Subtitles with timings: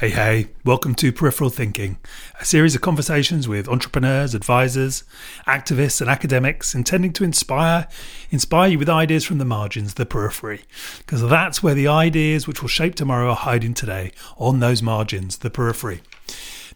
[0.00, 1.98] Hey, hey, welcome to Peripheral Thinking,
[2.40, 5.02] a series of conversations with entrepreneurs, advisors,
[5.44, 7.88] activists, and academics intending to inspire
[8.30, 10.60] inspire you with ideas from the margins, the periphery.
[10.98, 15.38] Because that's where the ideas which will shape tomorrow are hiding today, on those margins,
[15.38, 16.00] the periphery.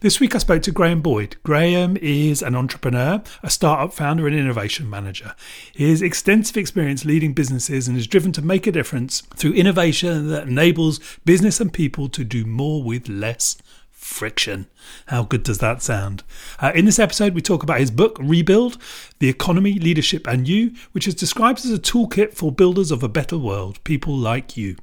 [0.03, 1.37] This week I spoke to Graham Boyd.
[1.45, 5.36] Graham is an entrepreneur, a startup founder, and innovation manager.
[5.77, 10.49] His extensive experience leading businesses and is driven to make a difference through innovation that
[10.49, 13.57] enables business and people to do more with less
[13.93, 14.67] friction.
[15.07, 16.25] How good does that sound?
[16.59, 18.79] Uh, in this episode, we talk about his book, Rebuild
[19.21, 23.09] The Economy, Leadership and You, which is described as a toolkit for builders of a
[23.09, 24.75] better world, people like you.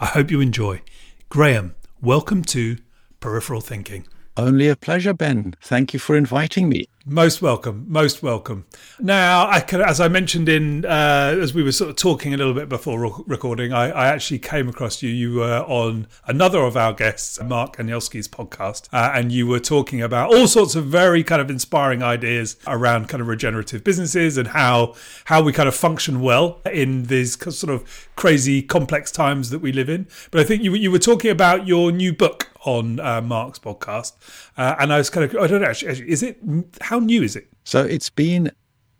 [0.00, 0.82] I hope you enjoy.
[1.30, 2.76] Graham, welcome to
[3.18, 4.06] Peripheral Thinking.
[4.38, 5.56] Only a pleasure, Ben.
[5.60, 6.86] Thank you for inviting me.
[7.04, 8.66] Most welcome, most welcome.
[9.00, 12.36] Now, I can, as I mentioned in uh, as we were sort of talking a
[12.36, 15.08] little bit before recording, I, I, actually came across you.
[15.08, 20.02] You were on another of our guests, Mark Anielski's podcast, uh, and you were talking
[20.02, 24.48] about all sorts of very kind of inspiring ideas around kind of regenerative businesses and
[24.48, 29.60] how how we kind of function well in these sort of crazy, complex times that
[29.60, 30.06] we live in.
[30.30, 34.12] But I think you you were talking about your new book on uh, Mark's podcast,
[34.56, 36.38] uh, and I was kind of I don't know actually, is it
[36.80, 37.48] how new is it?
[37.64, 38.50] So it's been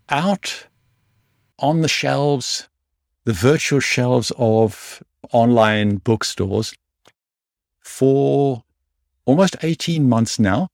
[0.09, 0.67] out
[1.59, 2.67] on the shelves,
[3.25, 6.73] the virtual shelves of online bookstores
[7.79, 8.63] for
[9.25, 10.69] almost 18 months now.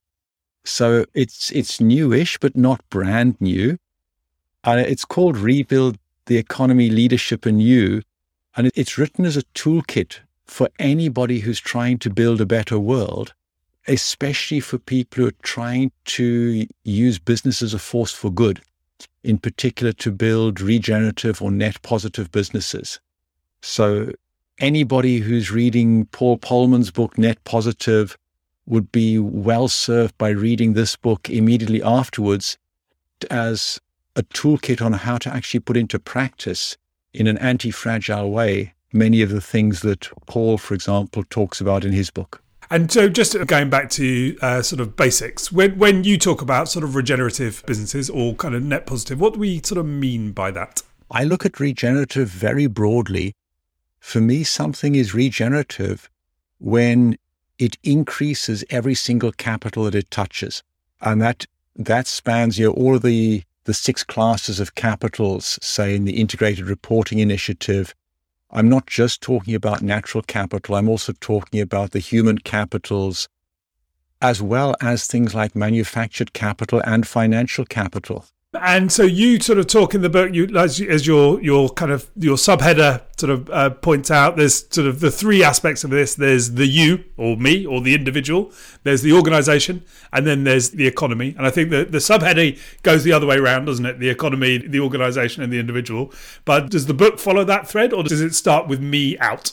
[0.64, 3.78] So it's it's newish, but not brand new.
[4.64, 8.02] Uh, it's called Rebuild the Economy, Leadership and You.
[8.56, 13.34] And it's written as a toolkit for anybody who's trying to build a better world,
[13.88, 18.62] especially for people who are trying to use business as a force for good,
[19.24, 23.00] in particular to build regenerative or net positive businesses.
[23.62, 24.12] So
[24.60, 28.18] anybody who's reading Paul Polman's book, Net Positive,
[28.68, 32.58] would be well served by reading this book immediately afterwards
[33.30, 33.80] as
[34.16, 36.78] a toolkit on how to actually put into practice
[37.14, 41.84] in an anti fragile way many of the things that Paul, for example, talks about
[41.84, 42.42] in his book.
[42.72, 46.68] And so, just going back to uh, sort of basics, when when you talk about
[46.68, 50.32] sort of regenerative businesses or kind of net positive, what do we sort of mean
[50.32, 50.82] by that?
[51.12, 53.36] I look at regenerative very broadly.
[54.00, 56.10] For me, something is regenerative
[56.60, 57.18] when
[57.60, 60.64] it increases every single capital that it touches,
[61.02, 61.46] and that
[61.76, 66.20] that spans you know, all of the the six classes of capitals, say in the
[66.20, 67.94] Integrated Reporting Initiative,
[68.56, 73.28] I'm not just talking about natural capital, I'm also talking about the human capitals,
[74.22, 78.26] as well as things like manufactured capital and financial capital.
[78.62, 81.92] And so you sort of talk in the book, you as, as your your kind
[81.92, 84.38] of your subheader sort of uh, points out.
[84.38, 86.16] There's sort of the three aspects of this.
[86.16, 88.52] There's the you or me or the individual.
[88.84, 91.34] There's the organisation, and then there's the economy.
[91.38, 94.00] And I think that the subheader goes the other way around, doesn't it?
[94.00, 96.14] The economy, the organisation, and the individual.
[96.46, 99.52] But does the book follow that thread, or does it start with me out?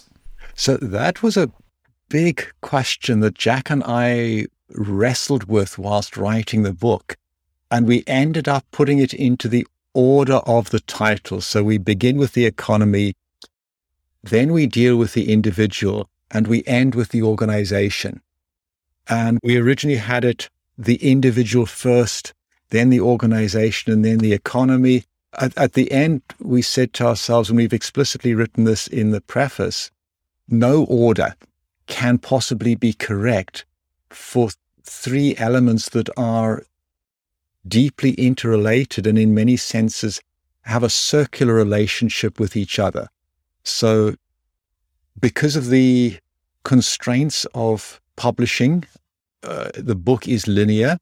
[0.54, 1.50] So that was a
[2.08, 7.16] big question that Jack and I wrestled with whilst writing the book
[7.72, 11.40] and we ended up putting it into the order of the title.
[11.40, 13.14] So we begin with the economy,
[14.22, 18.20] then we deal with the individual, and we end with the organization.
[19.08, 22.34] And we originally had it the individual first,
[22.68, 25.04] then the organization, and then the economy.
[25.40, 29.22] At, at the end, we said to ourselves, and we've explicitly written this in the
[29.22, 29.90] preface
[30.48, 31.34] no order
[31.86, 33.64] can possibly be correct
[34.10, 34.50] for
[34.84, 36.62] three elements that are
[37.66, 40.20] deeply interrelated and in many senses
[40.62, 43.08] have a circular relationship with each other.
[43.64, 44.14] So,
[45.20, 46.18] because of the
[46.64, 48.84] constraints of publishing,
[49.42, 50.98] uh, the book is linear,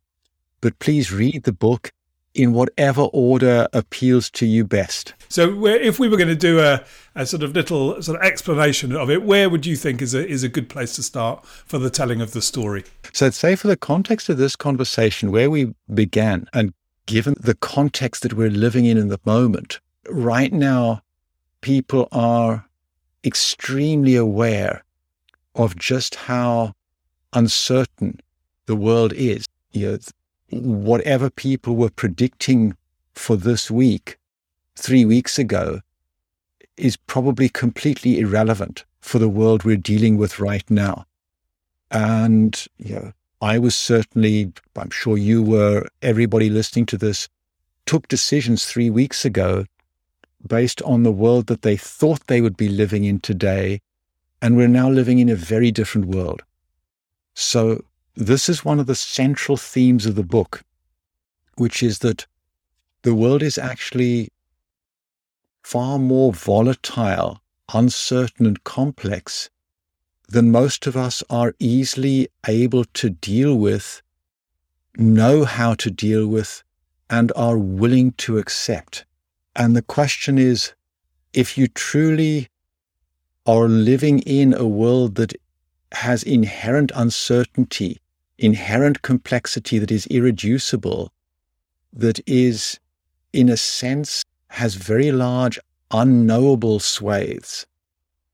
[0.61, 1.93] but please read the book
[2.35, 5.15] in whatever order appeals to you best.
[5.29, 8.95] So, if we were going to do a, a sort of little sort of explanation
[8.95, 11.79] of it, where would you think is a is a good place to start for
[11.79, 12.85] the telling of the story?
[13.13, 16.73] So, I'd say for the context of this conversation, where we began, and
[17.07, 21.03] given the context that we're living in in the moment, right now,
[21.61, 22.65] people are
[23.25, 24.85] extremely aware
[25.55, 26.75] of just how
[27.33, 28.21] uncertain
[28.67, 29.47] the world is.
[29.73, 29.99] You know,
[30.51, 32.77] whatever people were predicting
[33.15, 34.19] for this week
[34.77, 35.81] three weeks ago
[36.77, 41.07] is probably completely irrelevant for the world we're dealing with right now.
[41.91, 47.29] And, you know, I was certainly, I'm sure you were, everybody listening to this
[47.87, 49.65] took decisions three weeks ago
[50.47, 53.81] based on the world that they thought they would be living in today.
[54.43, 56.43] And we're now living in a very different world.
[57.35, 60.63] So, this is one of the central themes of the book,
[61.57, 62.27] which is that
[63.03, 64.29] the world is actually
[65.63, 67.41] far more volatile,
[67.73, 69.51] uncertain, and complex
[70.29, 74.03] than most of us are easily able to deal with,
[74.97, 76.63] know how to deal with,
[77.09, 79.05] and are willing to accept.
[79.57, 80.73] And the question is
[81.33, 82.49] if you truly
[83.47, 85.35] are living in a world that
[85.93, 88.01] has inherent uncertainty,
[88.39, 91.13] inherent complexity that is irreducible,
[91.93, 92.79] that is,
[93.33, 95.59] in a sense, has very large
[95.91, 97.67] unknowable swathes.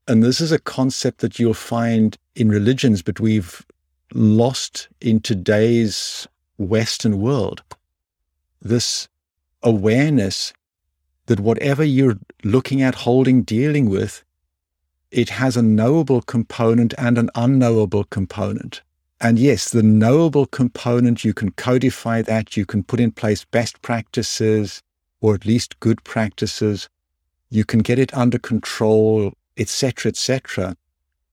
[0.07, 3.65] And this is a concept that you'll find in religions, but we've
[4.13, 6.27] lost in today's
[6.57, 7.61] Western world.
[8.61, 9.07] This
[9.63, 10.53] awareness
[11.25, 14.23] that whatever you're looking at, holding, dealing with,
[15.11, 18.81] it has a knowable component and an unknowable component.
[19.19, 23.81] And yes, the knowable component, you can codify that, you can put in place best
[23.81, 24.83] practices
[25.21, 26.89] or at least good practices.
[27.49, 30.75] You can get it under control, etc., etc.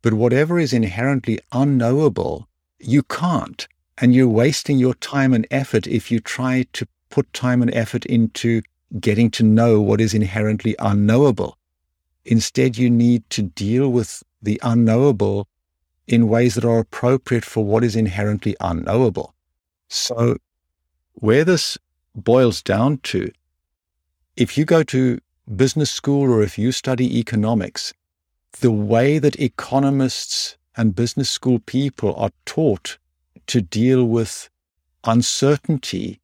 [0.01, 2.49] But whatever is inherently unknowable,
[2.79, 3.67] you can't.
[3.99, 8.07] And you're wasting your time and effort if you try to put time and effort
[8.07, 8.63] into
[8.99, 11.59] getting to know what is inherently unknowable.
[12.25, 15.47] Instead, you need to deal with the unknowable
[16.07, 19.35] in ways that are appropriate for what is inherently unknowable.
[19.89, 20.37] So,
[21.15, 21.79] where this
[22.15, 23.31] boils down to,
[24.37, 25.19] if you go to
[25.55, 27.93] business school or if you study economics,
[28.61, 32.99] the way that economists and business school people are taught
[33.47, 34.49] to deal with
[35.05, 36.21] uncertainty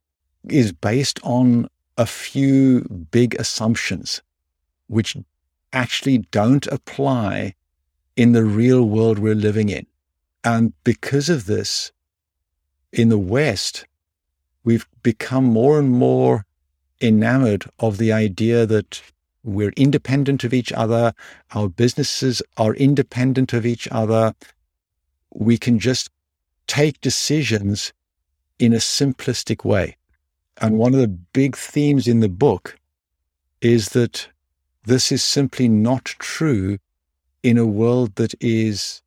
[0.49, 2.81] is based on a few
[3.11, 4.23] big assumptions,
[4.87, 5.17] which
[5.73, 7.55] actually don't apply
[8.17, 9.87] in the real world we're living in.
[10.45, 11.93] And because of this,
[12.93, 13.87] in the West,
[14.65, 16.45] we've become more and more
[17.01, 19.01] enamored of the idea that
[19.43, 21.15] we're independent of each other,
[21.53, 24.35] our businesses are independent of each other.
[25.33, 26.11] We can just
[26.67, 27.93] take decisions
[28.59, 29.97] in a simplistic way.
[30.59, 32.79] And one of the big themes in the book
[33.63, 34.29] is that
[34.85, 36.79] this is simply not true
[37.43, 39.03] in a world that is,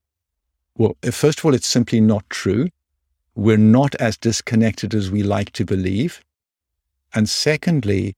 [0.77, 2.69] well, first of all, it's simply not true.
[3.35, 6.21] We're not as disconnected as we like to believe.
[7.13, 8.15] And secondly,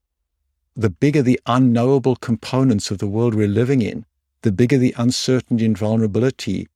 [0.76, 4.06] the bigger the unknowable components of the world we're living in,
[4.42, 6.68] the bigger the uncertainty and vulnerability,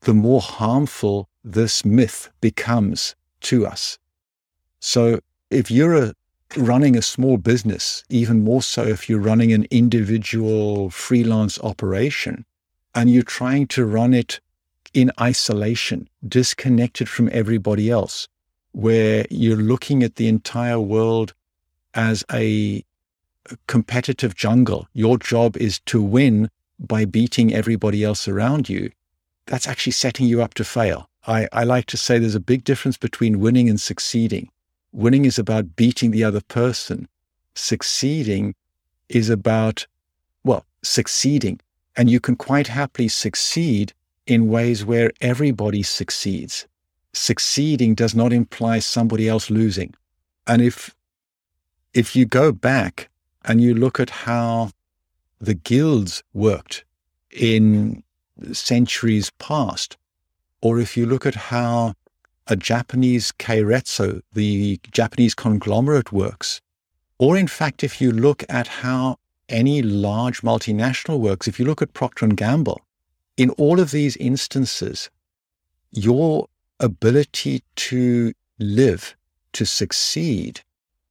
[0.00, 3.98] the more harmful this myth becomes to us.
[4.80, 5.20] So
[5.50, 6.14] if you're a
[6.56, 12.44] running a small business, even more so if you're running an individual freelance operation
[12.94, 14.40] and you're trying to run it
[14.92, 18.28] in isolation, disconnected from everybody else,
[18.72, 21.34] where you're looking at the entire world
[21.94, 22.84] as a
[23.66, 24.88] competitive jungle.
[24.92, 28.90] Your job is to win by beating everybody else around you.
[29.46, 31.08] That's actually setting you up to fail.
[31.26, 34.48] I, I like to say there's a big difference between winning and succeeding.
[34.94, 37.08] Winning is about beating the other person.
[37.56, 38.54] Succeeding
[39.08, 39.88] is about,
[40.44, 41.58] well, succeeding.
[41.96, 43.92] And you can quite happily succeed
[44.28, 46.68] in ways where everybody succeeds.
[47.12, 49.92] Succeeding does not imply somebody else losing.
[50.46, 50.94] And if,
[51.92, 53.10] if you go back
[53.44, 54.70] and you look at how
[55.40, 56.84] the guilds worked
[57.32, 58.04] in
[58.52, 59.96] centuries past,
[60.62, 61.94] or if you look at how
[62.46, 66.60] a Japanese keiretsu, the Japanese conglomerate works,
[67.18, 69.16] or in fact, if you look at how
[69.48, 72.80] any large multinational works, if you look at Procter and Gamble,
[73.36, 75.10] in all of these instances,
[75.90, 76.48] your
[76.80, 79.16] ability to live,
[79.52, 80.60] to succeed,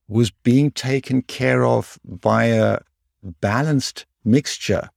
[0.08, 2.80] was being taken care of by a
[3.42, 4.90] balanced mixture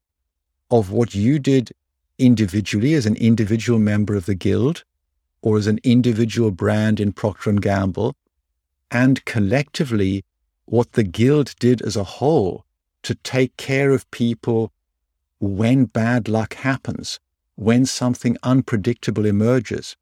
[0.70, 1.70] of what you did
[2.18, 4.84] individually as an individual member of the guild
[5.46, 8.16] or as an individual brand in Procter Gamble,
[8.90, 10.24] and collectively
[10.64, 12.64] what the guild did as a whole
[13.04, 14.72] to take care of people
[15.38, 17.20] when bad luck happens,
[17.54, 19.96] when something unpredictable emerges.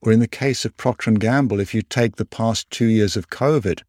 [0.00, 3.28] Or in the case of Procter Gamble, if you take the past two years of
[3.28, 3.82] COVID,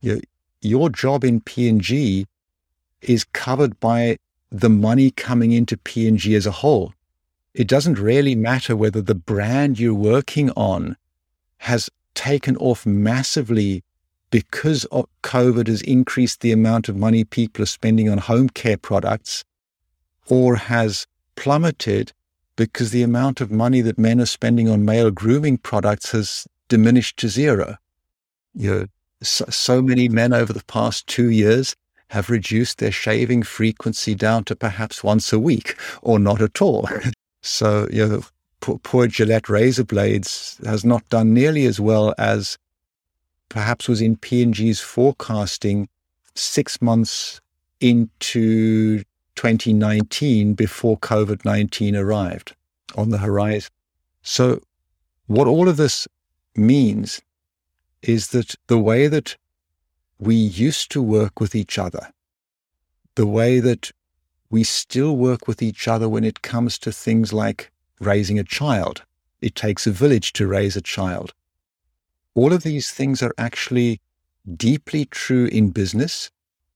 [0.00, 0.20] your,
[0.62, 2.26] your job in P&G
[3.02, 4.16] is covered by
[4.50, 6.94] the money coming into P&G as a whole
[7.54, 10.96] it doesn't really matter whether the brand you're working on
[11.58, 13.82] has taken off massively
[14.30, 14.86] because
[15.24, 19.44] COVID has increased the amount of money people are spending on home care products
[20.28, 22.12] or has plummeted
[22.56, 27.16] because the amount of money that men are spending on male grooming products has diminished
[27.16, 27.76] to zero.
[28.54, 28.86] You know,
[29.22, 31.74] so, so many men over the past two years
[32.08, 36.88] have reduced their shaving frequency down to perhaps once a week or not at all.
[37.42, 38.22] so, you know,
[38.60, 42.58] poor, Gillette razor blades has not done nearly as well as
[43.48, 45.88] perhaps was in P&G's forecasting
[46.34, 47.40] six months
[47.80, 49.02] into
[49.36, 52.54] 2019 before COVID 19 arrived
[52.96, 53.70] on the horizon.
[54.22, 54.60] So,
[55.26, 56.06] what all of this
[56.54, 57.22] means
[58.02, 59.36] is that the way that
[60.18, 62.10] we used to work with each other,
[63.14, 63.92] the way that
[64.50, 69.02] we still work with each other when it comes to things like raising a child,
[69.40, 71.32] it takes a village to raise a child.
[72.34, 74.00] All of these things are actually
[74.56, 76.30] deeply true in business.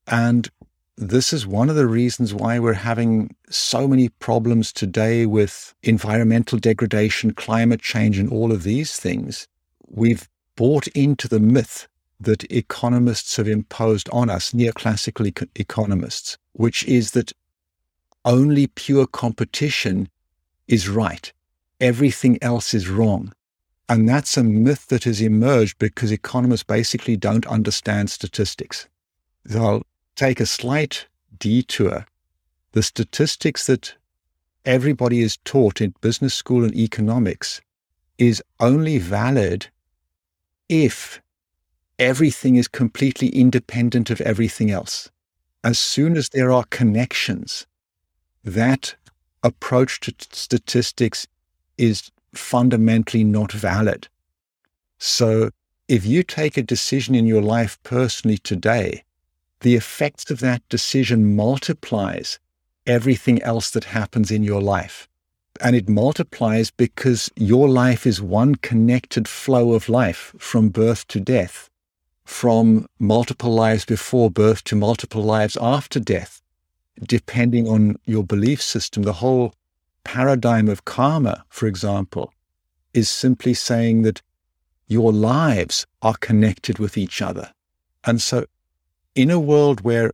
[0.06, 0.48] And
[0.96, 6.58] this is one of the reasons why we're having so many problems today with environmental
[6.58, 9.48] degradation, climate change, and all of these things.
[9.88, 11.88] We've bought into the myth
[12.20, 17.32] that economists have imposed on us, neoclassical econ- economists, which is that
[18.24, 20.08] only pure competition
[20.66, 21.32] is right.
[21.80, 23.32] Everything else is wrong.
[23.88, 28.88] And that's a myth that has emerged because economists basically don't understand statistics.
[29.44, 29.82] They'll
[30.16, 31.06] take a slight
[31.38, 32.06] detour.
[32.72, 33.94] The statistics that
[34.64, 37.60] everybody is taught in business school and economics
[38.16, 39.66] is only valid
[40.68, 41.20] if
[41.98, 45.10] everything is completely independent of everything else.
[45.62, 47.66] As soon as there are connections,
[48.44, 48.94] that
[49.42, 51.26] approach to statistics
[51.78, 54.08] is fundamentally not valid.
[54.98, 55.50] So
[55.88, 59.04] if you take a decision in your life personally today,
[59.60, 62.38] the effects of that decision multiplies
[62.86, 65.08] everything else that happens in your life.
[65.60, 71.20] And it multiplies because your life is one connected flow of life from birth to
[71.20, 71.70] death,
[72.24, 76.42] from multiple lives before birth to multiple lives after death,
[77.02, 79.02] depending on your belief system.
[79.02, 79.54] The whole
[80.04, 82.32] paradigm of karma, for example,
[82.92, 84.22] is simply saying that
[84.86, 87.52] your lives are connected with each other.
[88.04, 88.46] And so,
[89.14, 90.12] in a world where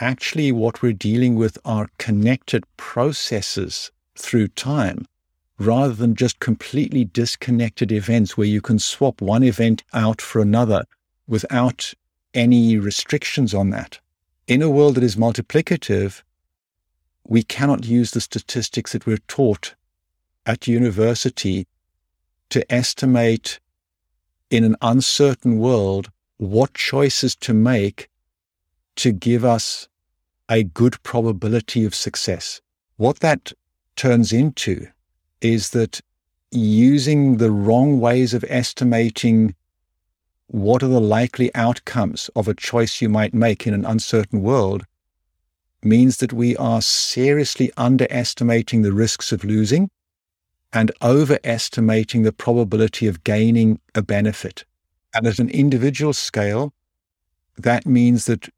[0.00, 5.06] actually what we're dealing with are connected processes through time
[5.58, 10.84] rather than just completely disconnected events where you can swap one event out for another
[11.26, 11.92] without
[12.34, 14.00] any restrictions on that.
[14.46, 16.22] In a world that is multiplicative,
[17.26, 19.74] we cannot use the statistics that we're taught
[20.44, 21.66] at university
[22.50, 23.58] to estimate
[24.50, 28.10] in an uncertain world what choices to make
[28.96, 29.88] to give us
[30.50, 32.60] a good probability of success.
[32.98, 33.54] What that
[33.96, 34.88] turns into
[35.40, 36.02] is that
[36.50, 39.54] using the wrong ways of estimating
[40.48, 44.84] what are the likely outcomes of a choice you might make in an uncertain world
[45.82, 49.90] means that we are seriously underestimating the risks of losing
[50.72, 54.64] and overestimating the probability of gaining a benefit.
[55.14, 56.72] And at an individual scale,
[57.56, 58.48] that means that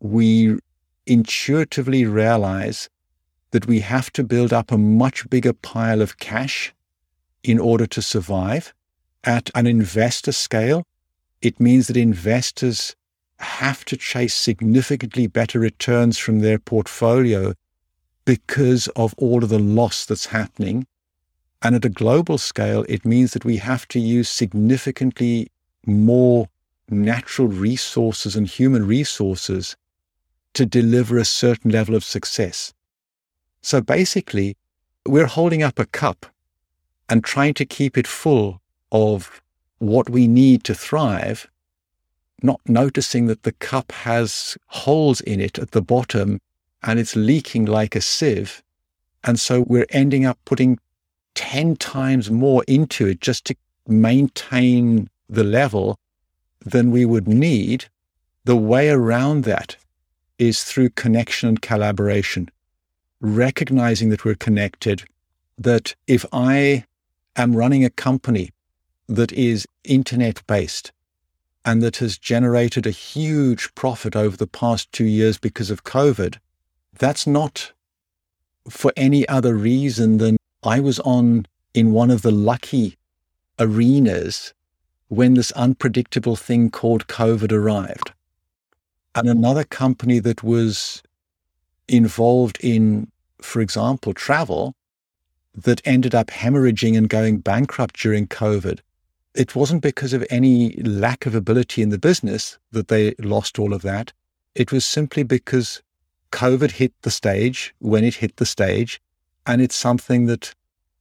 [0.00, 0.58] we
[1.06, 2.88] intuitively realize
[3.52, 6.74] that we have to build up a much bigger pile of cash
[7.42, 8.74] in order to survive.
[9.22, 10.84] At an investor scale,
[11.42, 12.94] it means that investors
[13.38, 17.54] have to chase significantly better returns from their portfolio
[18.24, 20.86] because of all of the loss that's happening.
[21.62, 25.50] And at a global scale, it means that we have to use significantly
[25.86, 26.48] more
[26.90, 29.76] natural resources and human resources
[30.54, 32.72] to deliver a certain level of success.
[33.62, 34.56] So basically,
[35.06, 36.26] we're holding up a cup
[37.08, 38.60] and trying to keep it full
[38.92, 39.40] of
[39.80, 41.48] what we need to thrive,
[42.42, 46.40] not noticing that the cup has holes in it at the bottom
[46.82, 48.62] and it's leaking like a sieve.
[49.24, 50.78] And so we're ending up putting
[51.34, 53.56] 10 times more into it just to
[53.86, 55.98] maintain the level
[56.64, 57.86] than we would need.
[58.44, 59.76] The way around that
[60.38, 62.50] is through connection and collaboration
[63.20, 65.04] recognizing that we're connected,
[65.58, 66.84] that if I
[67.36, 68.50] am running a company
[69.10, 70.92] that is internet based
[71.64, 76.38] and that has generated a huge profit over the past two years because of COVID,
[76.96, 77.72] that's not
[78.68, 82.96] for any other reason than I was on in one of the lucky
[83.58, 84.54] arenas
[85.08, 88.12] when this unpredictable thing called COVID arrived.
[89.16, 91.02] And another company that was
[91.88, 93.10] involved in,
[93.42, 94.72] for example, travel,
[95.52, 98.78] that ended up hemorrhaging and going bankrupt during COVID,
[99.34, 103.72] it wasn't because of any lack of ability in the business that they lost all
[103.72, 104.12] of that.
[104.54, 105.82] It was simply because
[106.32, 109.00] COVID hit the stage when it hit the stage.
[109.46, 110.54] And it's something that,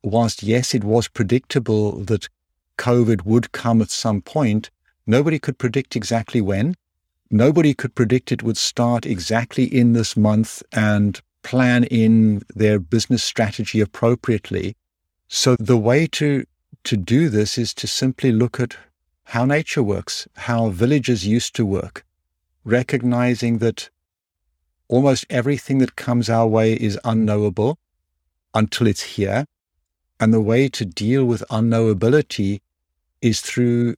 [0.04, 2.30] whilst yes, it was predictable that
[2.78, 4.70] COVID would come at some point,
[5.06, 6.76] nobody could predict exactly when.
[7.32, 13.24] Nobody could predict it would start exactly in this month and plan in their business
[13.24, 14.76] strategy appropriately.
[15.28, 16.44] So the way to
[16.84, 18.78] to do this is to simply look at
[19.26, 22.04] how nature works, how villages used to work,
[22.64, 23.90] recognizing that
[24.88, 27.78] almost everything that comes our way is unknowable
[28.54, 29.46] until it's here.
[30.20, 32.60] And the way to deal with unknowability
[33.22, 33.96] is through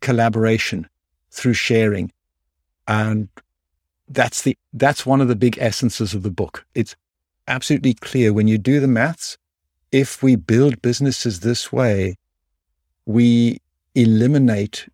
[0.00, 0.88] collaboration,
[1.30, 2.12] through sharing.
[2.86, 3.28] And
[4.08, 6.64] that's the that's one of the big essences of the book.
[6.74, 6.94] It's
[7.48, 9.36] absolutely clear when you do the maths,
[9.92, 12.16] if we build businesses this way,
[13.06, 13.58] we
[13.94, 14.88] eliminate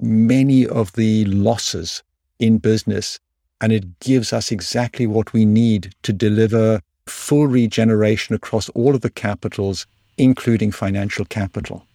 [0.00, 2.02] many of the losses
[2.38, 3.18] in business
[3.60, 9.00] and it gives us exactly what we need to deliver full regeneration across all of
[9.00, 9.86] the capitals,
[10.18, 11.86] including financial capital.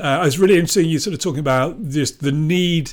[0.00, 2.92] Uh, it's really interesting you sort of talking about just the need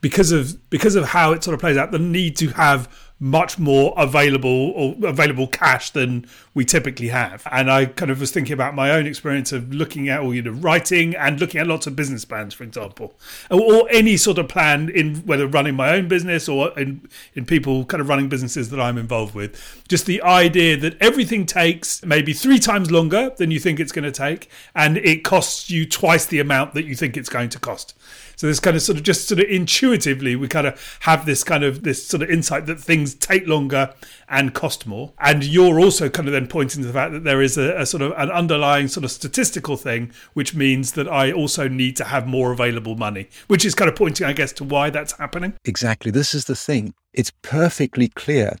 [0.00, 3.58] because of because of how it sort of plays out, the need to have much
[3.58, 7.46] more available or available cash than we typically have.
[7.50, 10.42] And I kind of was thinking about my own experience of looking at, or you
[10.42, 13.14] know, writing and looking at lots of business plans, for example,
[13.50, 17.46] or, or any sort of plan in whether running my own business or in in
[17.46, 19.84] people kind of running businesses that I'm involved with.
[19.88, 24.04] Just the idea that everything takes maybe three times longer than you think it's going
[24.04, 27.58] to take, and it costs you twice the amount that you think it's going to
[27.58, 27.94] cost.
[28.36, 31.42] So this kind of sort of just sort of intuitively, we kind of have this
[31.42, 33.94] kind of this sort of insight that things take longer
[34.28, 35.14] and cost more.
[35.18, 37.86] And you're also kind of then pointing to the fact that there is a, a
[37.86, 42.04] sort of an underlying sort of statistical thing, which means that I also need to
[42.04, 45.54] have more available money, which is kind of pointing, I guess, to why that's happening.
[45.64, 46.10] Exactly.
[46.10, 46.92] This is the thing.
[47.14, 48.56] It's perfectly clear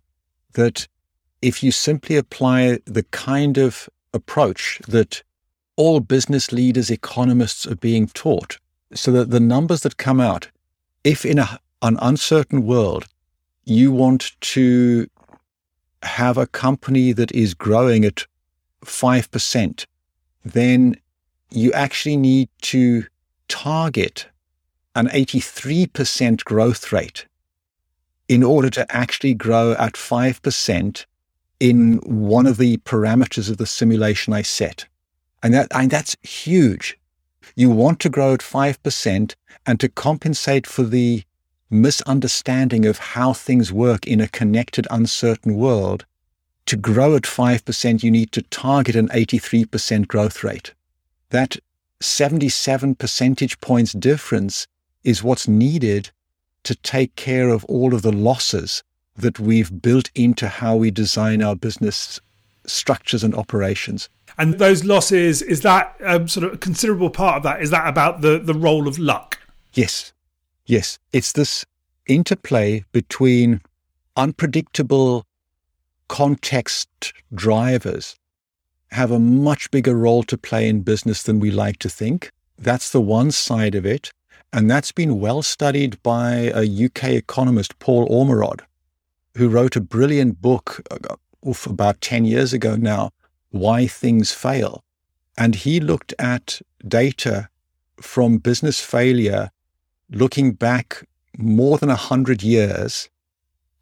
[0.54, 0.88] that
[1.42, 5.22] if you simply apply the kind of approach that
[5.76, 8.58] all business leaders, economists are being taught,
[8.94, 10.50] so that the numbers that come out,
[11.04, 13.06] if in a, an uncertain world,
[13.64, 15.08] you want to
[16.02, 18.26] have a company that is growing at
[18.84, 19.86] 5%,
[20.44, 20.96] then
[21.50, 23.04] you actually need to
[23.48, 24.26] target
[24.94, 27.26] an 83% growth rate
[28.28, 31.06] in order to actually grow at 5%
[31.60, 34.86] in one of the parameters of the simulation I set.
[35.42, 36.98] And that, and that's huge.
[37.54, 39.34] You want to grow at 5%
[39.66, 41.22] and to compensate for the
[41.70, 46.04] misunderstanding of how things work in a connected, uncertain world.
[46.66, 50.74] To grow at 5%, you need to target an 83% growth rate.
[51.30, 51.56] That
[52.00, 54.66] 77 percentage points difference
[55.04, 56.10] is what's needed
[56.64, 58.82] to take care of all of the losses
[59.14, 62.20] that we've built into how we design our business
[62.66, 64.08] structures and operations.
[64.38, 67.62] And those losses, is that um, sort of a considerable part of that?
[67.62, 69.38] Is that about the, the role of luck?
[69.72, 70.12] Yes.
[70.66, 70.98] Yes.
[71.12, 71.64] It's this
[72.06, 73.60] interplay between
[74.16, 75.24] unpredictable
[76.08, 78.16] context drivers
[78.92, 82.30] have a much bigger role to play in business than we like to think.
[82.58, 84.12] That's the one side of it.
[84.52, 88.60] And that's been well studied by a UK economist, Paul Ormerod,
[89.36, 91.16] who wrote a brilliant book uh,
[91.66, 93.10] about 10 years ago now
[93.58, 94.84] why things fail.
[95.36, 97.48] And he looked at data
[98.00, 99.50] from business failure,
[100.10, 103.08] looking back more than 100 years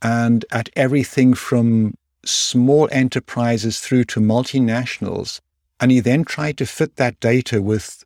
[0.02, 5.40] and at everything from small enterprises through to multinationals.
[5.80, 8.04] And he then tried to fit that data with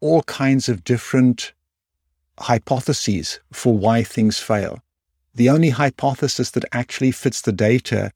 [0.00, 1.52] all kinds of different
[2.38, 4.80] hypotheses for why things fail.
[5.34, 8.12] The only hypothesis that actually fits the data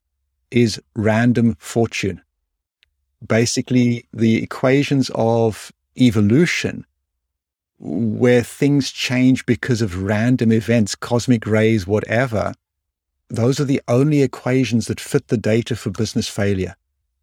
[0.51, 2.23] is random fortune
[3.27, 6.85] basically the equations of evolution
[7.79, 12.55] where things change because of random events, cosmic rays, whatever,
[13.29, 16.77] those are the only equations that fit the data for business failure.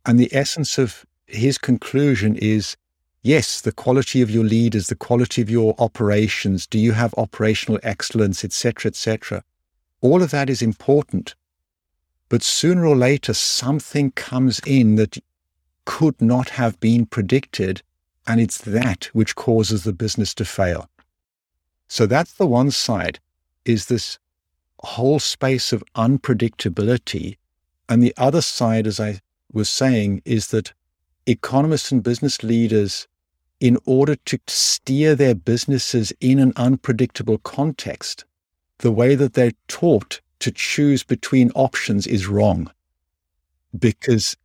[0.06, 2.76] And the essence of his conclusion is
[3.22, 7.80] yes, the quality of your leaders, the quality of your operations, do you have operational
[7.84, 9.44] excellence, etc., etc.
[10.02, 11.36] All of that is important.
[12.30, 15.18] But sooner or later, something comes in that
[15.90, 17.82] could not have been predicted.
[18.28, 20.88] And it's that which causes the business to fail.
[21.88, 23.20] So that's the one side
[23.66, 24.20] is this
[24.84, 27.38] whole space of unpredictability.
[27.90, 29.20] And the other side, as I
[29.52, 30.74] was saying, is that
[31.26, 33.08] economists and business leaders,
[33.60, 38.26] in order to steer their businesses in an unpredictable context,
[38.78, 42.72] the way that they're taught to choose between options is wrong.
[43.78, 44.38] Because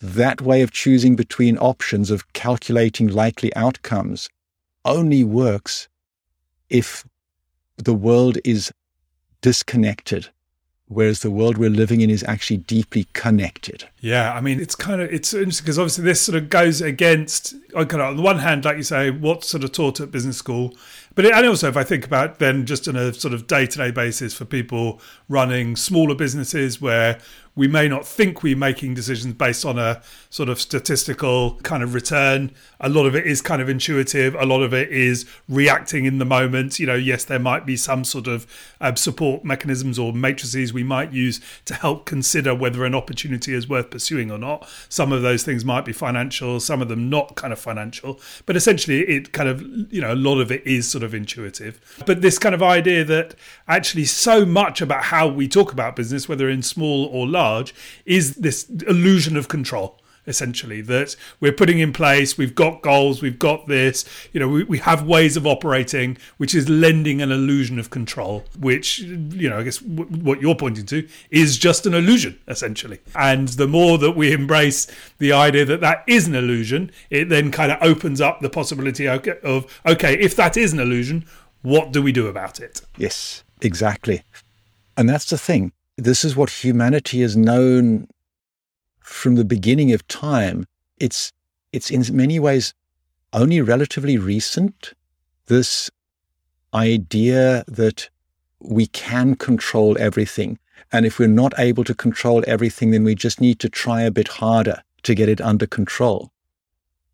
[0.00, 4.28] that way of choosing between options, of calculating likely outcomes,
[4.84, 5.88] only works
[6.70, 7.04] if
[7.76, 8.72] the world is
[9.40, 10.28] disconnected
[10.88, 13.84] whereas the world we're living in is actually deeply connected.
[14.00, 17.54] Yeah, I mean, it's kind of it's interesting because obviously this sort of goes against
[17.72, 20.38] kind of on the one hand, like you say, what's sort of taught at business
[20.38, 20.74] school,
[21.14, 23.66] but it, and also if I think about then just on a sort of day
[23.66, 27.18] to day basis for people running smaller businesses where
[27.58, 31.92] we may not think we're making decisions based on a sort of statistical kind of
[31.92, 32.52] return.
[32.78, 34.36] A lot of it is kind of intuitive.
[34.36, 36.78] A lot of it is reacting in the moment.
[36.78, 38.46] You know, yes, there might be some sort of
[38.80, 43.68] um, support mechanisms or matrices we might use to help consider whether an opportunity is
[43.68, 44.68] worth pursuing or not.
[44.88, 48.20] Some of those things might be financial, some of them not kind of financial.
[48.46, 51.80] But essentially, it kind of, you know, a lot of it is sort of intuitive.
[52.06, 53.34] But this kind of idea that
[53.66, 57.74] actually so much about how we talk about business, whether in small or large, large
[58.04, 63.38] is this illusion of control essentially that we're putting in place we've got goals we've
[63.38, 67.78] got this you know we, we have ways of operating which is lending an illusion
[67.78, 71.94] of control which you know i guess w- what you're pointing to is just an
[71.94, 72.98] illusion essentially.
[73.14, 74.86] And the more that we embrace
[75.18, 79.08] the idea that that is an illusion it then kind of opens up the possibility
[79.08, 81.24] of okay if that is an illusion
[81.62, 82.82] what do we do about it?
[82.96, 84.22] Yes exactly.
[84.96, 88.08] And that's the thing this is what humanity has known
[89.00, 90.64] from the beginning of time.
[90.98, 91.32] It's,
[91.72, 92.72] it's in many ways
[93.32, 94.94] only relatively recent,
[95.46, 95.90] this
[96.72, 98.08] idea that
[98.60, 100.58] we can control everything.
[100.92, 104.12] And if we're not able to control everything, then we just need to try a
[104.12, 106.30] bit harder to get it under control.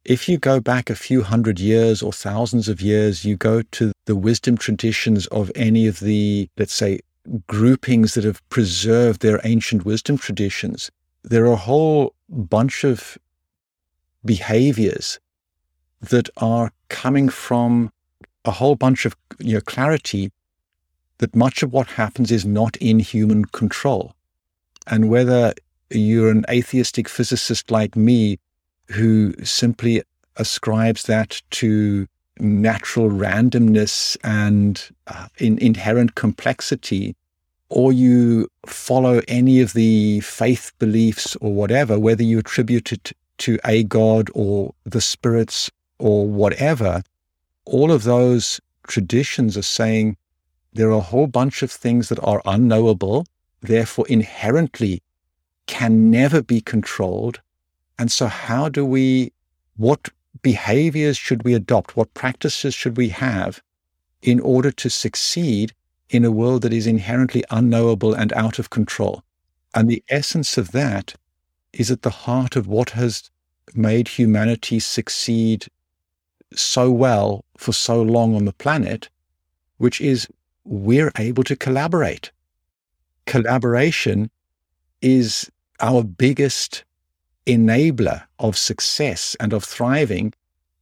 [0.05, 3.93] If you go back a few hundred years or thousands of years, you go to
[4.05, 7.01] the wisdom traditions of any of the, let's say,
[7.47, 10.91] groupings that have preserved their ancient wisdom traditions,
[11.23, 13.19] there are a whole bunch of
[14.25, 15.19] behaviors
[16.01, 17.91] that are coming from
[18.45, 20.31] a whole bunch of you know, clarity
[21.19, 24.15] that much of what happens is not in human control.
[24.87, 25.55] And whether
[25.91, 28.39] you're an atheistic physicist like me
[28.89, 30.03] who simply
[30.37, 32.07] ascribes that to
[32.41, 37.15] natural randomness and uh, in, inherent complexity,
[37.69, 43.59] or you follow any of the faith beliefs or whatever, whether you attribute it to
[43.65, 47.03] a god or the spirits or whatever,
[47.65, 50.17] all of those traditions are saying
[50.73, 53.27] there are a whole bunch of things that are unknowable,
[53.61, 55.03] therefore inherently
[55.67, 57.41] can never be controlled.
[57.99, 59.33] And so, how do we,
[59.77, 60.09] what
[60.43, 61.97] behaviors should we adopt?
[61.97, 63.63] What practices should we have
[64.23, 65.73] in order to succeed
[66.11, 69.23] in a world that is inherently unknowable and out of control?
[69.75, 71.15] And the essence of that
[71.73, 73.31] is at the heart of what has
[73.75, 75.67] made humanity succeed
[76.55, 79.09] so well for so long on the planet,
[79.79, 80.29] which is
[80.65, 82.31] we're able to collaborate.
[83.27, 84.31] Collaboration
[85.03, 86.85] is our biggest
[87.47, 90.33] enabler of success and of thriving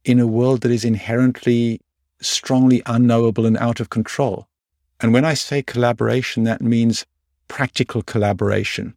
[0.05, 1.79] in a world that is inherently
[2.21, 4.47] strongly unknowable and out of control.
[4.99, 7.05] And when I say collaboration, that means
[7.47, 8.93] practical collaboration.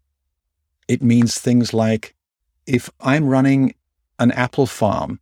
[0.89, 2.15] It means things like
[2.67, 3.75] if I'm running
[4.19, 5.21] an apple farm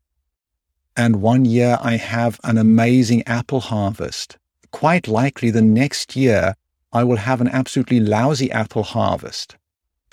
[0.97, 4.39] and one year I have an amazing apple harvest,
[4.71, 6.55] quite likely the next year
[6.93, 9.57] I will have an absolutely lousy apple harvest.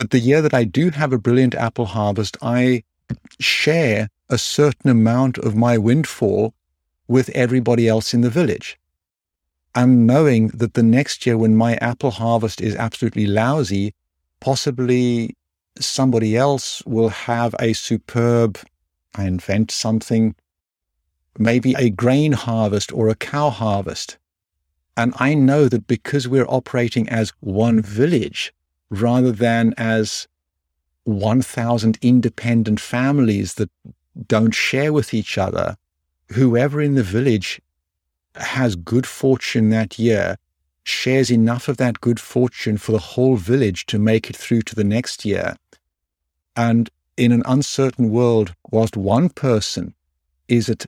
[0.02, 2.82] But the year that I do have a brilliant apple harvest, I
[3.40, 6.56] share a certain amount of my windfall
[7.08, 8.80] with everybody else in the village.
[9.76, 13.94] And knowing that the next year, when my apple harvest is absolutely lousy,
[14.40, 15.36] possibly
[15.80, 18.58] somebody else will have a superb,
[19.14, 20.34] I invent something,
[21.38, 24.18] maybe a grain harvest or a cow harvest.
[24.98, 28.52] And I know that because we're operating as one village,
[28.91, 30.27] rather than as
[31.06, 33.71] 1,000 independent families that
[34.27, 35.77] don't share with each other.
[36.34, 37.60] Whoever in the village
[38.36, 40.38] has good fortune that year
[40.84, 44.75] shares enough of that good fortune for the whole village to make it through to
[44.75, 45.56] the next year.
[46.56, 49.93] And in an uncertain world, whilst one person
[50.47, 50.86] is at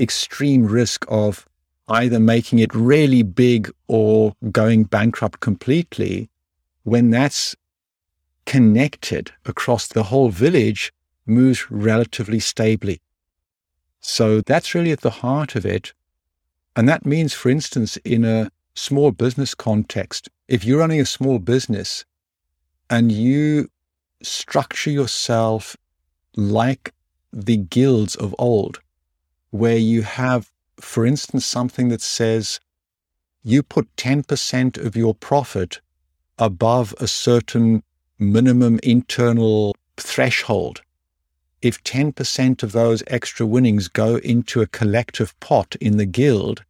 [0.00, 1.46] extreme risk of
[1.88, 6.30] either making it really big or going bankrupt completely,
[6.84, 7.56] when that's
[8.46, 10.92] connected across the whole village,
[11.26, 13.00] moves relatively stably.
[14.00, 15.94] So that's really at the heart of it.
[16.76, 21.38] And that means, for instance, in a small business context, if you're running a small
[21.38, 22.04] business
[22.90, 23.70] and you
[24.22, 25.76] structure yourself
[26.36, 26.92] like
[27.32, 28.80] the guilds of old,
[29.50, 32.60] where you have, for instance, something that says
[33.42, 35.80] you put 10% of your profit
[36.38, 37.82] above a certain
[38.18, 40.82] minimum internal threshold.
[41.62, 46.64] If 10% of those extra winnings go into a collective pot in the guild,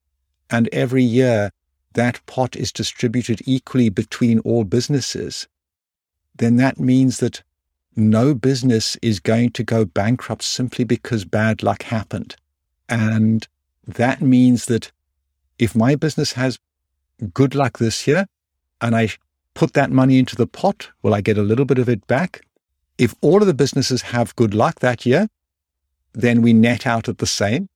[0.50, 1.50] and every year
[1.94, 5.48] that pot is distributed equally between all businesses,
[6.36, 7.42] then that means that
[7.96, 12.36] no business is going to go bankrupt simply because bad luck happened.
[12.88, 13.46] And
[13.86, 14.90] that means that
[15.58, 16.58] if my business has
[17.32, 18.26] good luck this year
[18.80, 19.10] and I
[19.54, 22.42] put that money into the pot, will I get a little bit of it back?
[22.98, 25.28] If all of the businesses have good luck that year,
[26.12, 27.68] then we net out at the same.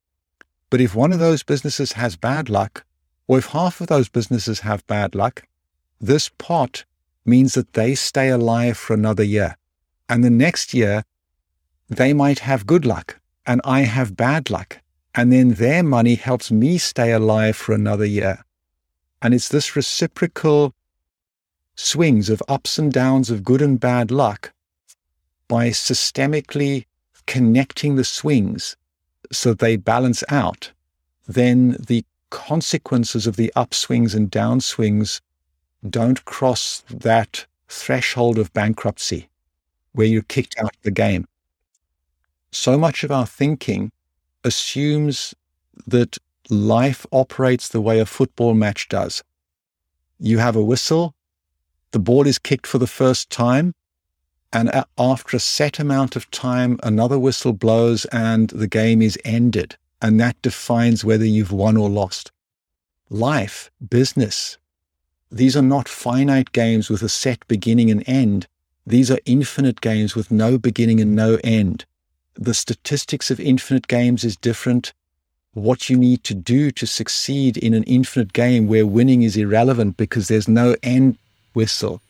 [0.70, 2.84] But if one of those businesses has bad luck,
[3.26, 5.44] or if half of those businesses have bad luck,
[6.00, 6.84] this pot
[7.24, 9.56] means that they stay alive for another year.
[10.08, 11.04] And the next year,
[11.88, 14.80] they might have good luck and I have bad luck.
[15.14, 18.44] And then their money helps me stay alive for another year.
[19.20, 20.74] And it's this reciprocal
[21.78, 24.52] swings of ups and downs of good and bad luck
[25.46, 26.84] by systemically
[27.26, 28.76] connecting the swings
[29.30, 30.72] so they balance out,
[31.28, 35.20] then the consequences of the upswings and downswings
[35.88, 39.28] don't cross that threshold of bankruptcy
[39.92, 41.26] where you're kicked out of the game.
[42.50, 43.92] So much of our thinking
[44.42, 45.32] assumes
[45.86, 46.18] that
[46.50, 49.22] life operates the way a football match does.
[50.18, 51.14] You have a whistle,
[51.90, 53.74] the ball is kicked for the first time,
[54.52, 59.76] and after a set amount of time, another whistle blows and the game is ended.
[60.00, 62.30] And that defines whether you've won or lost.
[63.10, 64.56] Life, business,
[65.30, 68.46] these are not finite games with a set beginning and end.
[68.86, 71.84] These are infinite games with no beginning and no end.
[72.34, 74.94] The statistics of infinite games is different.
[75.52, 79.98] What you need to do to succeed in an infinite game where winning is irrelevant
[79.98, 81.18] because there's no end
[81.54, 82.00] whistle.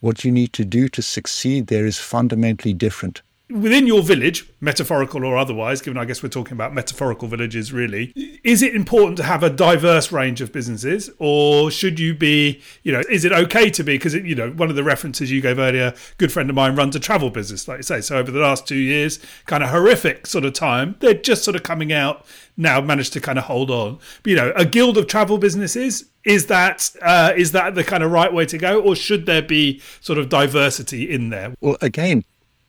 [0.00, 3.22] What you need to do to succeed there is fundamentally different
[3.60, 8.12] within your village, metaphorical or otherwise, given I guess we're talking about metaphorical villages really,
[8.44, 12.92] is it important to have a diverse range of businesses or should you be, you
[12.92, 15.58] know, is it okay to be, because, you know, one of the references you gave
[15.58, 18.00] earlier, good friend of mine runs a travel business, like you say.
[18.00, 21.56] So over the last two years, kind of horrific sort of time, they're just sort
[21.56, 22.24] of coming out
[22.56, 23.98] now, managed to kind of hold on.
[24.22, 28.04] But, you know, a guild of travel businesses, is that uh, is that the kind
[28.04, 31.54] of right way to go, or should there be sort of diversity in there?
[31.60, 32.24] Well, again,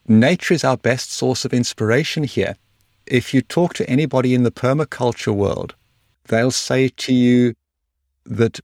[0.08, 2.56] nature is our best source of inspiration here.
[3.06, 5.76] If you talk to anybody in the permaculture world,
[6.28, 7.54] they'll say to you
[8.26, 8.60] that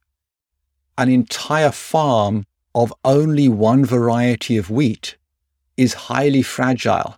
[0.97, 5.17] an entire farm of only one variety of wheat
[5.77, 7.17] is highly fragile.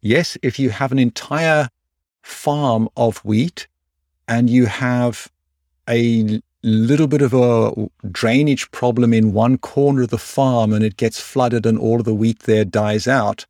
[0.00, 1.68] Yes, if you have an entire
[2.22, 3.68] farm of wheat
[4.28, 5.30] and you have
[5.88, 7.72] a little bit of a
[8.10, 12.04] drainage problem in one corner of the farm and it gets flooded and all of
[12.04, 13.46] the wheat there dies out,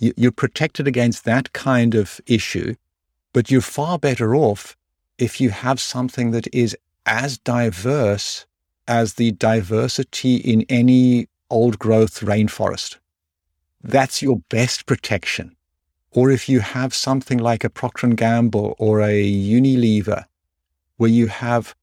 [0.00, 2.74] you're protected against that kind of issue,
[3.32, 4.76] but you're far better off
[5.18, 8.46] if you have something that is as diverse
[8.88, 12.98] as the diversity in any old growth rainforest.
[13.82, 15.54] That's your best protection.
[16.12, 20.24] Or if you have something like a Procter & Gamble or a Unilever,
[20.96, 21.74] where you have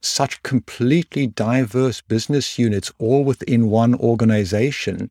[0.00, 5.10] such completely diverse business units all within one organization,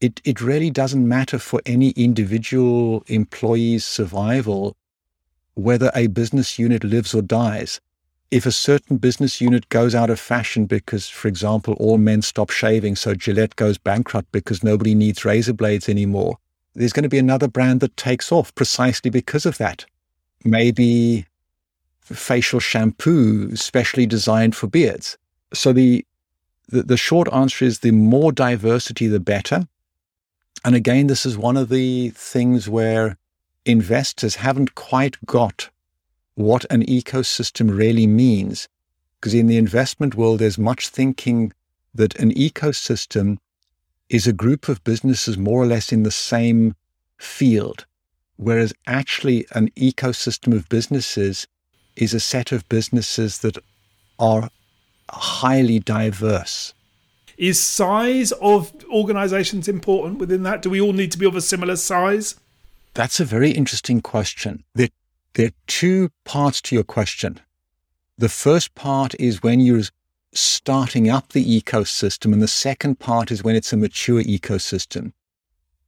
[0.00, 4.76] it, it really doesn't matter for any individual employee's survival
[5.54, 7.80] whether a business unit lives or dies.
[8.30, 12.50] If a certain business unit goes out of fashion because, for example, all men stop
[12.50, 16.36] shaving, so Gillette goes bankrupt because nobody needs razor blades anymore,
[16.74, 19.86] there's going to be another brand that takes off precisely because of that.
[20.44, 21.24] Maybe
[22.00, 25.16] facial shampoo specially designed for beards.
[25.54, 26.04] So the,
[26.68, 29.66] the, the short answer is the more diversity, the better.
[30.66, 33.16] And again, this is one of the things where
[33.64, 35.70] investors haven't quite got
[36.34, 38.66] what an ecosystem really means.
[39.14, 41.52] Because in the investment world, there's much thinking
[41.94, 43.38] that an ecosystem
[44.08, 46.74] is a group of businesses more or less in the same
[47.16, 47.86] field,
[48.34, 51.46] whereas actually an ecosystem of businesses
[51.94, 53.56] is a set of businesses that
[54.18, 54.50] are
[55.10, 56.74] highly diverse.
[57.36, 60.62] Is size of organizations important within that?
[60.62, 62.36] Do we all need to be of a similar size?
[62.94, 64.64] That's a very interesting question.
[64.74, 64.88] There,
[65.34, 67.40] there are two parts to your question.
[68.16, 69.82] The first part is when you're
[70.32, 75.12] starting up the ecosystem, and the second part is when it's a mature ecosystem.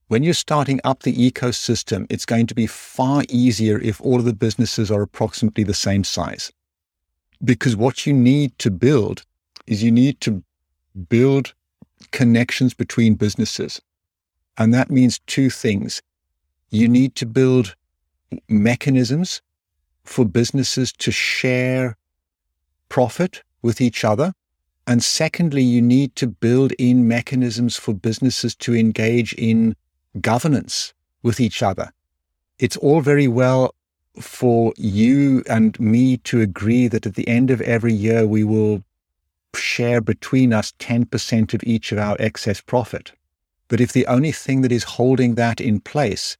[0.08, 4.24] When you're starting up the ecosystem, it's going to be far easier if all of
[4.24, 6.52] the businesses are approximately the same size.
[7.42, 9.24] Because what you need to build
[9.66, 10.42] is you need to
[11.08, 11.54] build
[12.10, 13.80] connections between businesses.
[14.56, 16.02] And that means two things.
[16.70, 17.74] You need to build
[18.48, 19.40] mechanisms
[20.04, 21.96] for businesses to share
[22.88, 24.32] profit with each other.
[24.86, 29.76] And secondly, you need to build in mechanisms for businesses to engage in
[30.20, 31.92] governance with each other.
[32.58, 33.74] It's all very well
[34.20, 38.82] for you and me to agree that at the end of every year we will
[39.58, 43.12] share between us 10% of each of our excess profit.
[43.68, 46.36] But if the only thing that is holding that in place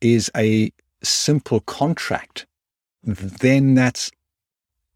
[0.00, 2.46] is a simple contract,
[3.02, 4.10] then that's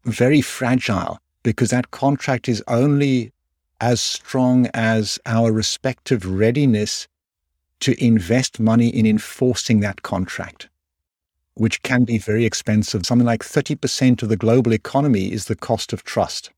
[0.05, 3.31] very fragile because that contract is only
[3.81, 7.07] as strong as our respective readiness
[7.81, 10.69] to invest money in enforcing that contract,
[11.55, 13.05] which can be very expensive.
[13.05, 16.51] Something like 30% of the global economy is the cost of trust.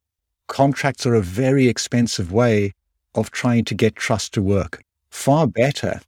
[0.48, 2.74] Contracts are a very expensive way
[3.16, 4.82] of trying to get trust to work.
[5.10, 6.02] Far better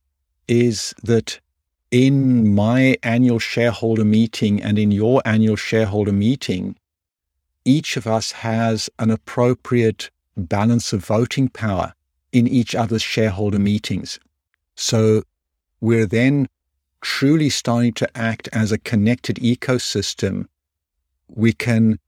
[0.47, 1.39] is that
[1.91, 6.75] in my annual shareholder meeting and in your annual shareholder meeting,
[7.65, 11.93] each of us has an appropriate balance of voting power
[12.31, 14.19] in each other's shareholder meetings.
[14.75, 15.23] So
[15.81, 16.47] we're then
[17.01, 20.45] truly starting to act as a connected ecosystem.
[21.27, 21.99] We can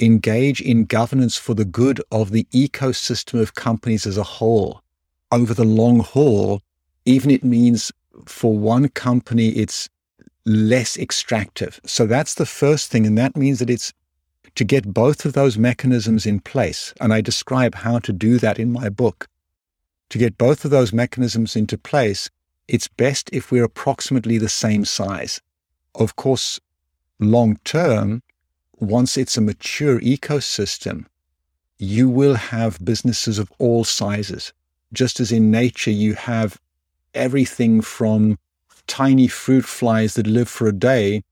[0.00, 4.82] engage in governance for the good of the ecosystem of companies as a whole
[5.32, 6.62] over the long haul,
[7.04, 7.92] even it means
[8.26, 9.88] for one company, it's
[10.46, 11.80] less extractive.
[11.84, 13.06] So that's the first thing.
[13.06, 13.92] And that means that it's
[14.54, 16.92] to get both of those mechanisms in place.
[17.00, 19.28] And I describe how to do that in my book.
[20.10, 22.30] To get both of those mechanisms into place,
[22.66, 25.40] it's best if we're approximately the same size.
[25.94, 26.58] Of course,
[27.20, 28.22] long term,
[28.80, 31.06] once it's a mature ecosystem,
[31.78, 34.52] you will have businesses of all sizes.
[34.92, 36.60] Just as in nature, you have
[37.14, 38.38] everything from
[38.86, 41.22] tiny fruit flies that live for a day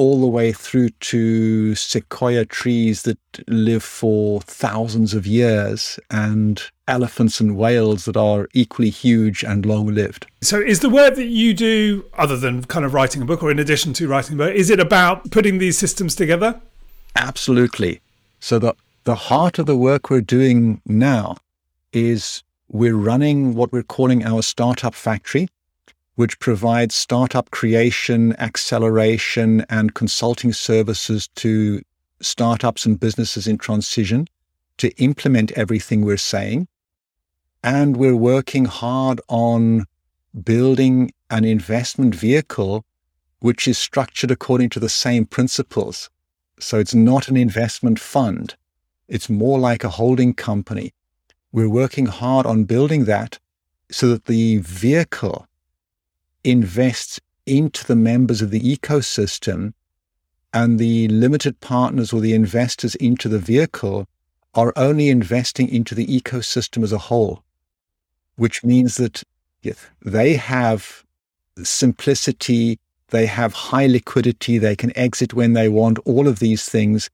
[0.00, 7.38] all the way through to sequoia trees that live for thousands of years and elephants
[7.38, 10.26] and whales that are equally huge and long lived.
[10.40, 13.50] So, is the work that you do, other than kind of writing a book or
[13.50, 16.58] in addition to writing a book, is it about putting these systems together?
[17.14, 18.00] Absolutely.
[18.38, 21.36] So, the, the heart of the work we're doing now
[21.92, 25.46] is we're running what we're calling our startup factory
[26.20, 31.80] which provides startup creation, acceleration, and consulting services to
[32.20, 34.28] startups and businesses in transition
[34.76, 36.68] to implement everything we're saying.
[37.64, 39.86] And we're working hard on
[40.44, 42.84] building an investment vehicle
[43.38, 46.10] which is structured according to the same principles.
[46.58, 48.56] So it's not an investment fund.
[49.08, 50.92] It's more like a holding company.
[51.50, 53.38] We're working hard on building that
[53.90, 55.46] so that the vehicle
[56.44, 59.72] invest into the members of the ecosystem
[60.52, 64.06] and the limited partners or the investors into the vehicle
[64.54, 67.42] are only investing into the ecosystem as a whole,
[68.36, 69.22] which means that
[70.02, 71.04] they have
[71.62, 77.10] simplicity, they have high liquidity, they can exit when they want, all of these things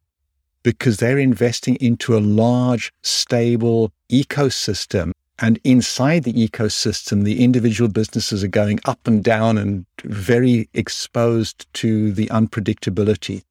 [0.62, 8.42] because they're investing into a large, stable ecosystem and inside the ecosystem, the individual businesses
[8.42, 13.42] are going up and down and very exposed to the unpredictability.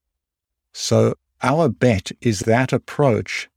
[0.73, 3.49] So our bet is that approach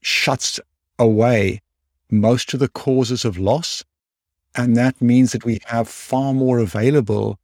[0.00, 0.58] shuts
[0.98, 1.60] away
[2.10, 3.84] most of the causes of loss.
[4.54, 7.38] And that means that we have far more available,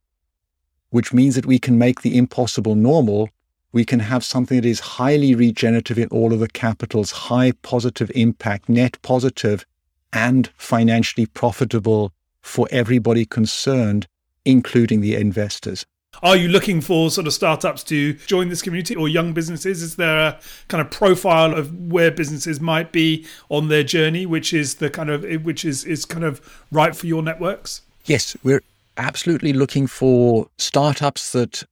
[0.88, 3.28] which means that we can make the impossible normal.
[3.72, 8.10] We can have something that is highly regenerative in all of the capitals, high positive
[8.14, 9.66] impact, net positive,
[10.12, 14.06] and financially profitable for everybody concerned,
[14.44, 15.84] including the investors.
[16.22, 19.82] Are you looking for sort of startups to join this community or young businesses?
[19.82, 24.52] Is there a kind of profile of where businesses might be on their journey, which
[24.52, 27.82] is the kind of which is is kind of right for your networks?
[28.04, 28.62] Yes, we're
[28.96, 31.62] absolutely looking for startups that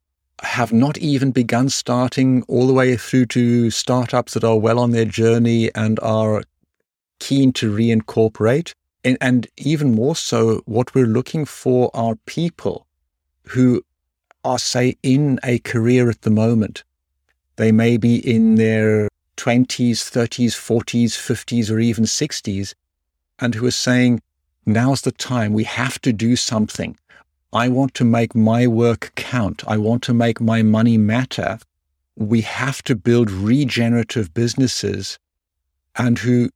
[0.43, 4.93] have not even begun starting all the way through to startups that are well on
[4.93, 6.43] their journey and are
[7.19, 8.73] keen to reincorporate.
[9.05, 12.87] And, and even more so, what we're looking for are people
[13.45, 13.83] who
[14.45, 16.85] are, say, in a career at the moment.
[17.57, 18.57] They may be in hmm.
[18.57, 22.75] their 20s, 30s, 40s, 50s, or even 60s,
[23.39, 24.21] and who are saying,
[24.67, 25.53] now's the time.
[25.53, 26.97] We have to do something.
[27.53, 29.63] I want to make my work count.
[29.67, 31.59] I want to make my money matter.
[32.17, 35.19] We have to build regenerative businesses
[35.97, 36.51] and who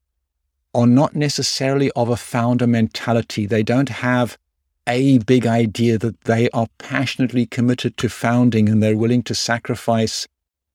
[0.74, 3.46] are not necessarily of a founder mentality.
[3.46, 4.38] They don't have
[4.86, 10.26] a big idea that they are passionately committed to founding and they're willing to sacrifice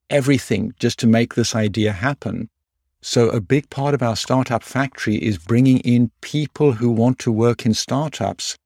[0.09, 2.49] everything just to make this idea happen.
[3.01, 7.31] So, a big part of our startup factory is bringing in people who want to
[7.31, 8.57] work in startups.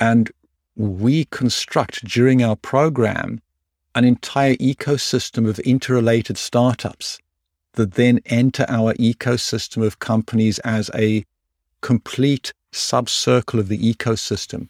[0.00, 0.30] And
[0.76, 3.40] we construct during our program
[3.94, 7.18] an entire ecosystem of interrelated startups
[7.74, 11.24] that then enter our ecosystem of companies as a
[11.80, 14.68] complete subcircle of the ecosystem.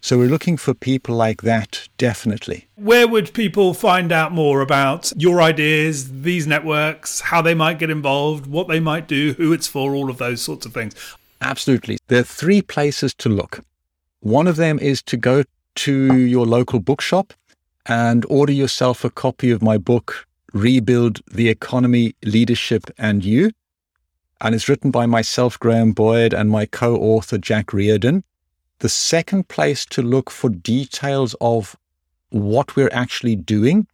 [0.00, 2.68] So we're looking for people like that, definitely.
[2.74, 7.88] Where would people find out more about your ideas, these networks, how they might get
[7.88, 10.94] involved, what they might do, who it's for, all of those sorts of things?
[11.40, 11.96] Absolutely.
[12.08, 13.60] There are three places to look.
[14.20, 15.44] One of them is to go
[15.76, 17.32] to your local bookshop
[17.86, 23.50] and order yourself a copy of my book, Rebuild the Economy, Leadership and You.
[24.40, 28.22] And it's written by myself, Graham Boyd, and my co author, Jack Reardon.
[28.78, 31.76] The second place to look for details of
[32.30, 33.86] what we're actually doing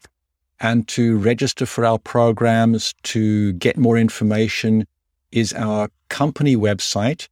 [0.60, 4.86] and to register for our programs to get more information
[5.32, 7.28] is our company website,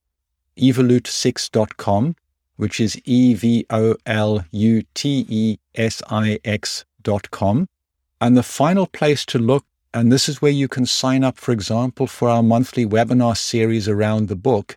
[0.56, 2.16] evolute6.com,
[2.56, 7.68] which is E V O L U T E S I X.com.
[8.20, 9.64] And the final place to look,
[9.94, 13.88] and this is where you can sign up, for example, for our monthly webinar series
[13.88, 14.76] around the book,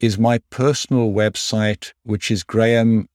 [0.00, 3.08] is my personal website, which is graham-boyd.biz.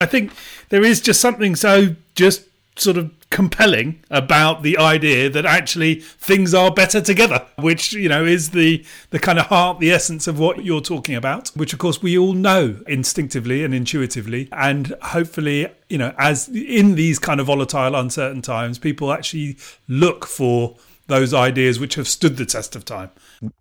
[0.00, 0.32] I think
[0.70, 2.42] there is just something so just
[2.76, 8.24] sort of compelling about the idea that actually things are better together which you know
[8.24, 11.78] is the the kind of heart the essence of what you're talking about which of
[11.78, 14.48] course we all know instinctively and intuitively.
[14.52, 19.56] And hopefully you know as in these kind of volatile uncertain times people actually
[19.88, 20.76] look for
[21.06, 23.10] those ideas which have stood the test of time.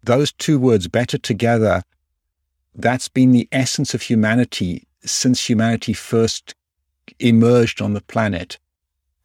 [0.03, 1.81] Those two words better together
[2.75, 6.55] that's been the essence of humanity since humanity first
[7.19, 8.59] emerged on the planet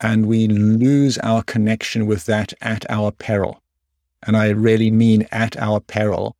[0.01, 3.63] and we lose our connection with that at our peril.
[4.23, 6.37] And I really mean at our peril.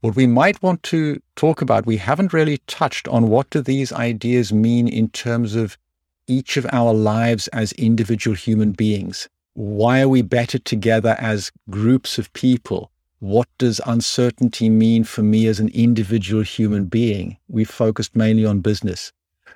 [0.00, 3.92] What we might want to talk about, we haven't really touched on what do these
[3.92, 5.78] ideas mean in terms of
[6.26, 9.28] each of our lives as individual human beings.
[9.54, 12.90] Why are we better together as groups of people?
[13.20, 17.38] What does uncertainty mean for me as an individual human being?
[17.48, 19.12] We focused mainly on business.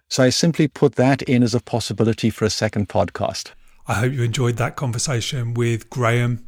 [0.09, 3.53] So I simply put that in as a possibility for a second podcast.
[3.87, 6.47] I hope you enjoyed that conversation with Graham.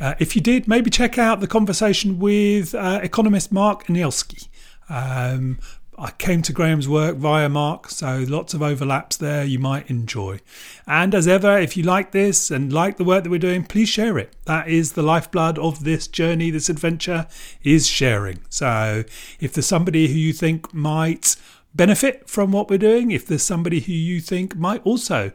[0.00, 4.48] Uh, if you did, maybe check out the conversation with uh, economist Mark Anielski.
[4.88, 5.58] Um,
[5.96, 10.40] I came to Graham's work via Mark, so lots of overlaps there you might enjoy.
[10.86, 13.88] And as ever, if you like this and like the work that we're doing, please
[13.88, 14.34] share it.
[14.46, 17.28] That is the lifeblood of this journey, this adventure,
[17.62, 18.40] is sharing.
[18.48, 19.04] So
[19.38, 21.36] if there's somebody who you think might
[21.74, 25.32] benefit from what we're doing, if there's somebody who you think might also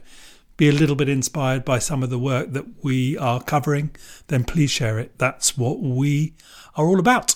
[0.58, 3.92] be a little bit inspired by some of the work that we are covering,
[4.28, 5.18] then please share it.
[5.18, 6.34] That's what we
[6.76, 7.36] are all about.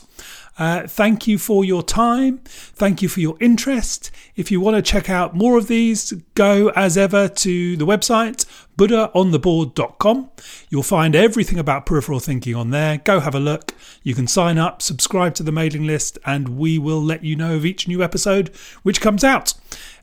[0.58, 2.40] Uh, thank you for your time.
[2.46, 4.12] Thank you for your interest.
[4.36, 8.46] If you want to check out more of these, go as ever to the website
[8.78, 10.32] buddhaontheboard.com.
[10.70, 12.98] You'll find everything about peripheral thinking on there.
[12.98, 13.74] Go have a look.
[14.02, 17.56] You can sign up, subscribe to the mailing list, and we will let you know
[17.56, 18.50] of each new episode
[18.82, 19.54] which comes out.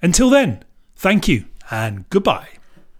[0.03, 0.65] Until then,
[0.97, 2.60] thank you and goodbye.